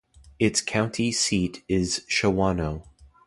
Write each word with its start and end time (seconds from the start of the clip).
Its 0.39 0.61
county 0.61 1.11
seat 1.11 1.63
is 1.67 2.03
Shawano. 2.09 2.87